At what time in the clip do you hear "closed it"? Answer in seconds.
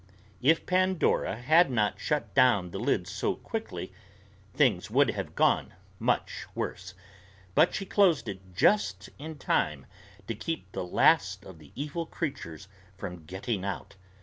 7.85-8.55